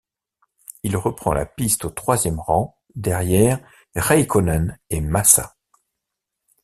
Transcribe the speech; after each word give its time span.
Il 0.81 0.97
reprend 0.97 1.31
la 1.31 1.45
piste 1.45 1.85
au 1.85 1.91
troisième 1.91 2.39
rang, 2.39 2.75
derrière 2.95 3.59
Räikkönen 3.95 4.79
et 4.89 4.99
Massa. 4.99 5.55